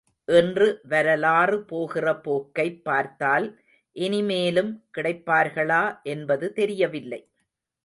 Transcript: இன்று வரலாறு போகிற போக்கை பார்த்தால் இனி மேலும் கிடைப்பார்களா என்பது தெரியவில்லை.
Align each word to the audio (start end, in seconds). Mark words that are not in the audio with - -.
இன்று 0.27 0.67
வரலாறு 0.83 1.57
போகிற 1.63 2.05
போக்கை 2.19 2.65
பார்த்தால் 2.81 3.47
இனி 3.95 4.21
மேலும் 4.23 4.71
கிடைப்பார்களா 4.97 5.83
என்பது 6.07 6.53
தெரியவில்லை. 6.53 7.21